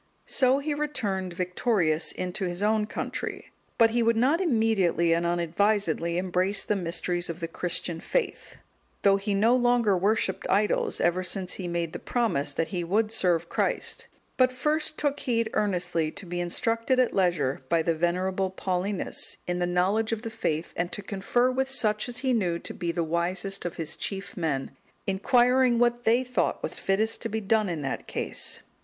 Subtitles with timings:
[0.25, 6.17] So he returned victorious into his own country, but he would not immediately and unadvisedly
[6.17, 8.57] embrace the mysteries of the Christian faith,
[9.03, 13.11] though he no longer worshipped idols, ever since he made the promise that he would
[13.11, 18.49] serve Christ; but first took heed earnestly to be instructed at leisure by the venerable
[18.49, 22.73] Paulinus, in the knowledge of faith, and to confer with such as he knew to
[22.73, 24.71] be the wisest of his chief men,
[25.05, 28.61] inquiring what they thought was fittest to be done in that case.